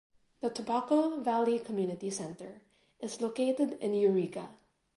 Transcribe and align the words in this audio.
The 0.41 0.49
Tobacco 0.49 1.19
Valley 1.19 1.59
Community 1.59 2.09
Center 2.09 2.63
is 3.01 3.21
located 3.21 3.73
in 3.81 3.93
Eureka. 3.93 4.49